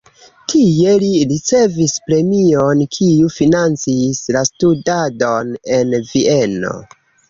Tie 0.53 0.95
li 1.03 1.11
ricevis 1.31 1.93
premion, 2.07 2.83
kiu 2.99 3.31
financis 3.37 4.27
la 4.39 4.45
studadon 4.53 5.57
en 5.81 5.99
Vieno. 6.13 6.79